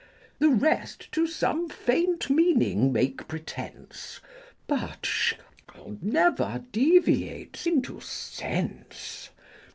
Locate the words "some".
1.27-1.69